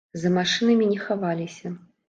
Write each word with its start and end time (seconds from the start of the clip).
За 0.21 0.31
машынамі 0.37 0.89
не 0.95 0.97
хаваліся. 1.05 1.77